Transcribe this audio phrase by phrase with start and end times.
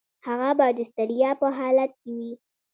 [0.27, 2.31] هغه به د ستړیا په حالت کې وي.